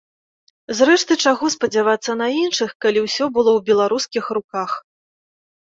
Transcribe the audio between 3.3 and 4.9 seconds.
было ў беларускіх руках.